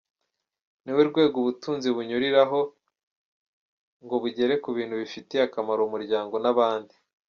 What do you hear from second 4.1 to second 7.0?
bugere ku bintu bifitiye akamaro umuryango n’abandi.